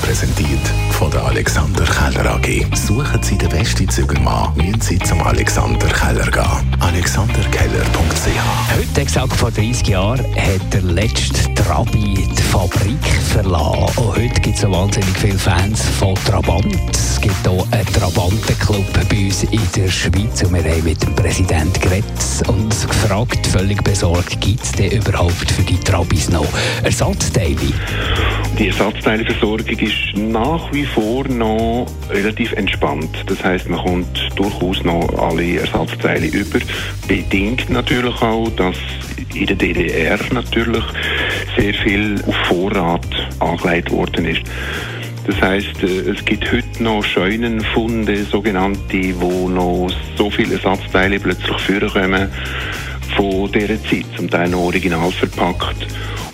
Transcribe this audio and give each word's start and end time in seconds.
Präsentiert 0.00 0.60
von 0.90 1.10
der 1.10 1.24
Alexander 1.24 1.84
Keller 1.84 2.34
AG. 2.34 2.66
Suchen 2.74 3.22
Sie 3.22 3.38
den 3.38 3.48
besten 3.48 3.88
Zügelmann, 3.88 4.54
müssen 4.56 4.80
Sie 4.80 4.98
zum 4.98 5.22
Alexander 5.22 5.86
Keller 5.88 6.30
gehen. 6.30 6.76
AlexanderKeller.ch 6.80 8.76
Heute, 8.76 9.00
exakt 9.00 9.32
vor 9.34 9.50
30 9.50 9.86
Jahren, 9.86 10.24
hat 10.36 10.72
der 10.72 10.82
letzte 10.82 11.54
Trabi 11.54 12.26
die 12.36 12.42
Fabrik 12.42 13.04
verlassen. 13.32 13.98
Und 13.98 14.16
heute 14.16 14.40
gibt 14.40 14.56
es 14.56 14.60
so 14.62 14.70
wahnsinnig 14.70 15.16
viele 15.18 15.38
Fans 15.38 15.82
von 15.98 16.14
Trabant. 16.26 16.76
Es 16.92 17.20
gibt 17.20 17.48
auch 17.48 17.66
einen 17.70 17.86
Trabantenclub 17.86 18.84
bei 18.92 19.24
uns 19.26 19.44
in 19.44 19.60
der 19.76 19.88
Schweiz. 19.88 20.42
Und 20.42 20.54
wir 20.54 20.64
haben 20.64 20.84
mit 20.84 21.02
dem 21.02 21.14
Präsident 21.14 21.80
geredet 21.80 22.04
und 22.48 22.70
gefragt, 22.70 23.46
völlig 23.46 23.82
besorgt, 23.82 24.40
gibt 24.40 24.62
es 24.62 24.72
denn 24.72 24.90
überhaupt 24.90 25.50
für 25.50 25.62
die 25.62 25.78
Trabis 25.78 26.28
noch 26.28 26.46
Ersatzteile? 26.82 27.72
Die 28.58 28.68
Ersatzteileversorgung 28.68 29.78
ist 29.78 30.16
nach 30.16 30.72
wie 30.72 30.86
vor 30.86 31.28
noch 31.28 31.86
relativ 32.08 32.52
entspannt. 32.52 33.10
Das 33.26 33.44
heißt, 33.44 33.68
man 33.68 33.78
kommt 33.80 34.30
durchaus 34.36 34.82
noch 34.82 35.06
alle 35.18 35.60
Ersatzteile 35.60 36.26
über. 36.28 36.58
Bedingt 37.06 37.68
natürlich 37.68 38.22
auch, 38.22 38.48
dass 38.56 38.76
in 39.34 39.46
der 39.46 39.56
DDR 39.56 40.18
natürlich 40.32 40.84
sehr 41.58 41.74
viel 41.74 42.22
auf 42.26 42.34
Vorrat 42.46 43.06
angelegt 43.40 43.90
worden 43.90 44.24
ist. 44.24 44.42
Das 45.26 45.38
heißt, 45.42 45.82
äh, 45.82 46.10
es 46.10 46.24
gibt 46.24 46.50
heute 46.50 46.82
noch 46.82 47.04
Scheunenfunde, 47.04 48.24
sogenannte, 48.24 49.20
wo 49.20 49.50
noch 49.50 49.90
so 50.16 50.30
viele 50.30 50.54
Ersatzteile 50.54 51.20
plötzlich 51.20 51.58
vorkommen 51.60 52.30
von 53.16 53.52
dieser 53.52 53.82
Zeit, 53.84 54.06
zum 54.16 54.30
Teil 54.30 54.48
noch 54.48 54.60
original 54.60 55.10
verpackt. 55.10 55.86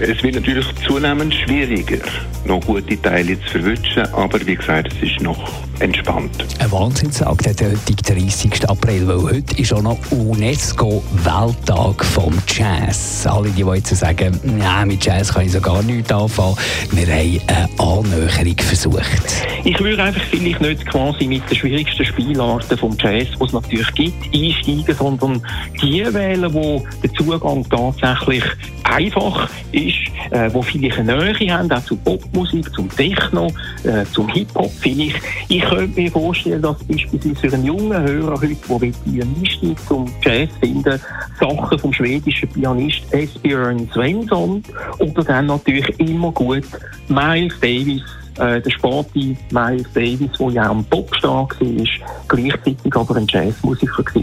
Es 0.00 0.20
wird 0.24 0.34
natürlich 0.34 0.66
zunehmend 0.86 1.32
schwieriger, 1.32 2.04
noch 2.44 2.60
gute 2.62 3.00
Teile 3.00 3.38
zu 3.42 3.50
verwischen, 3.50 4.02
aber 4.12 4.44
wie 4.44 4.56
gesagt, 4.56 4.92
es 4.92 5.08
ist 5.08 5.20
noch 5.20 5.52
entspannt. 5.78 6.44
Ein 6.58 6.72
Wahnsinnstag, 6.72 7.38
der 7.38 7.70
heutige 7.70 8.02
30. 8.02 8.68
April, 8.68 9.06
weil 9.06 9.22
heute 9.22 9.56
ist 9.56 9.72
auch 9.72 9.82
noch 9.82 9.98
UNESCO-Welttag 10.10 12.04
vom 12.04 12.34
Jazz. 12.48 13.24
Alle, 13.24 13.50
die 13.50 13.62
jetzt 13.62 13.94
sagen, 13.94 14.40
nein, 14.42 14.88
mit 14.88 15.04
Jazz 15.04 15.32
kann 15.32 15.46
ich 15.46 15.52
so 15.52 15.60
gar 15.60 15.82
nichts 15.84 16.10
anfangen, 16.10 16.56
wir 16.90 17.06
haben 17.06 17.40
eine 17.46 17.68
Annäherung 17.78 18.58
versucht. 18.58 19.46
Ich 19.66 19.80
würde 19.80 20.02
einfach 20.02 20.20
vielleicht 20.24 20.60
nicht 20.60 20.84
quasi 20.84 21.26
mit 21.26 21.48
den 21.48 21.56
schwierigsten 21.56 22.04
Spielarten 22.04 22.76
vom 22.76 22.94
Jazz, 22.98 23.28
die 23.40 23.44
es 23.44 23.52
natürlich 23.54 23.94
gibt, 23.94 24.24
einsteigen, 24.34 24.94
sondern 24.94 25.42
die 25.80 26.04
wählen, 26.12 26.52
wo 26.52 26.84
der 27.02 27.10
Zugang 27.14 27.64
tatsächlich 27.70 28.44
einfach 28.84 29.48
ist, 29.72 29.94
äh, 30.32 30.52
wo 30.52 30.60
vielleicht 30.60 30.98
eine 30.98 31.16
Nähe 31.16 31.50
haben, 31.50 31.72
auch 31.72 31.82
zu 31.82 31.96
Popmusik, 31.96 32.74
zum 32.74 32.90
Techno, 32.94 33.46
äh, 33.84 34.04
zum 34.12 34.28
Hip-Hop 34.28 34.70
vielleicht. 34.80 35.16
Ich 35.48 35.62
könnte 35.62 35.98
mir 35.98 36.10
vorstellen, 36.10 36.60
dass 36.60 36.84
beispielsweise 36.84 37.34
für 37.34 37.54
einen 37.54 37.64
jungen 37.64 38.02
Hörer 38.02 38.38
heute, 38.38 38.56
der 38.66 39.22
einen 39.22 39.36
Einstieg 39.40 39.78
zum 39.88 40.12
Jazz 40.22 40.50
finden 40.60 41.00
Sachen 41.40 41.78
vom 41.78 41.90
schwedischen 41.90 42.50
Pianist 42.50 43.02
Esbjörn 43.12 43.88
Svensson 43.94 44.62
oder 44.98 45.24
dann 45.24 45.46
natürlich 45.46 45.88
immer 45.98 46.30
gut 46.32 46.64
Miles 47.08 47.58
Davis 47.60 48.02
äh, 48.38 48.60
der 48.60 48.70
Sporty 48.70 49.36
Miles 49.50 49.92
Davis, 49.92 50.30
der 50.38 50.50
ja 50.50 50.70
am 50.70 50.84
Popstar 50.84 51.48
war, 51.48 51.86
gleichzeitig 52.28 52.94
aber 52.94 53.16
ein 53.16 53.26
Jazzmusiker 53.28 54.04
war. 54.04 54.22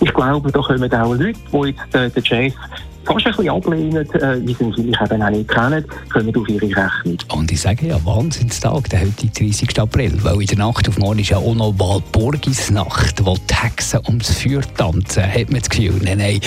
Ich 0.00 0.14
glaube, 0.14 0.52
da 0.52 0.60
kommen 0.60 0.92
auch 0.92 1.14
Leute, 1.14 1.32
die 1.32 1.68
jetzt 1.68 1.94
äh, 1.94 2.10
den 2.10 2.22
Jazz 2.24 2.54
fast 3.04 3.26
ein 3.26 3.32
bisschen 3.32 3.50
ablehnen, 3.50 4.14
äh, 4.14 4.46
wie 4.46 4.54
sie 4.54 4.64
ihn 4.64 4.72
vielleicht 4.72 5.12
eben 5.12 5.22
auch 5.22 5.30
nicht 5.30 5.48
kennen, 5.48 5.84
kommen 6.12 6.36
auf 6.36 6.48
ihre 6.48 6.66
Rechnung. 6.66 7.18
Und 7.32 7.50
ich 7.50 7.60
sage 7.60 7.86
ja, 7.86 8.04
Wahnsinnstag, 8.04 8.88
der 8.90 9.00
heutige 9.00 9.32
30. 9.32 9.80
April, 9.80 10.12
weil 10.22 10.40
in 10.40 10.46
der 10.46 10.58
Nacht 10.58 10.88
auf 10.88 10.98
morgen 10.98 11.18
ist 11.18 11.30
ja 11.30 11.38
auch 11.38 11.54
noch 11.54 11.78
Walpurgisnacht, 11.78 13.24
wo 13.24 13.36
die 13.48 13.54
Hexen 13.54 14.00
ums 14.06 14.40
Feuer 14.40 14.62
tanzen, 14.76 15.22
hat 15.22 15.50
man 15.50 15.60
das 15.60 15.70
Gefühl, 15.70 16.00
nein, 16.02 16.18
nein, 16.18 16.40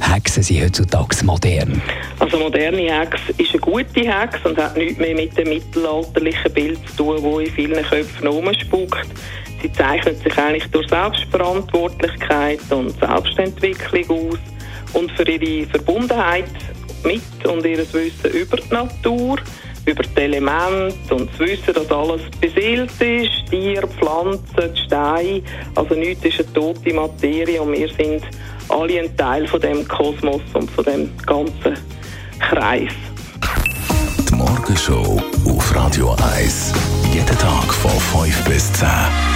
Hexen 0.00 0.42
sind 0.42 0.62
heutzutage 0.62 1.24
modern. 1.24 1.80
Also 2.18 2.38
moderne 2.38 2.78
Hex 2.78 3.20
ist 3.38 3.50
eine 3.50 3.60
gute 3.60 4.00
Hex 4.00 4.38
und 4.44 4.56
hat 4.56 4.76
nichts 4.76 4.98
mehr 4.98 5.14
mit 5.14 5.36
dem 5.36 5.48
mittelalterlichen 5.48 6.52
Bild 6.52 6.78
zu 6.88 6.96
tun, 6.96 7.16
das 7.22 7.48
in 7.48 7.54
vielen 7.54 7.84
Köpfen 7.84 8.26
rumspuckt. 8.26 9.06
Sie 9.62 9.72
zeichnet 9.72 10.22
sich 10.22 10.36
eigentlich 10.38 10.66
durch 10.70 10.88
Selbstverantwortlichkeit 10.88 12.60
und 12.70 12.90
Selbstentwicklung 13.00 14.30
aus 14.32 14.38
und 14.96 15.12
für 15.12 15.28
ihre 15.28 15.66
Verbundenheit 15.68 16.50
mit 17.04 17.22
und 17.46 17.64
ihr 17.64 17.78
Wissen 17.78 18.30
über 18.32 18.56
die 18.56 18.72
Natur, 18.72 19.38
über 19.84 20.02
die 20.02 20.20
Elemente 20.20 21.14
und 21.14 21.30
das 21.30 21.38
Wissen, 21.38 21.74
dass 21.74 21.90
alles 21.90 22.22
beseelt 22.40 22.90
ist, 23.00 23.50
Tiere, 23.50 23.86
Pflanzen, 23.86 24.76
Steine, 24.84 25.42
also 25.74 25.94
nichts 25.94 26.24
ist 26.24 26.40
eine 26.40 26.52
tote 26.52 26.92
Materie 26.94 27.60
und 27.60 27.72
wir 27.72 27.88
sind 27.88 28.24
alle 28.68 29.00
ein 29.00 29.16
Teil 29.16 29.46
von 29.46 29.60
dem 29.60 29.86
Kosmos 29.86 30.42
und 30.54 30.70
von 30.70 30.84
dem 30.84 31.16
ganzen 31.24 31.78
Kreis. 32.40 32.92
Die 34.28 34.34
Morgenshow 34.34 35.22
auf 35.46 35.74
Radio 35.76 36.16
1. 36.36 36.72
Jeden 37.12 37.38
Tag 37.38 37.72
von 37.72 38.24
5 38.24 38.44
bis 38.44 38.72
10. 38.72 39.35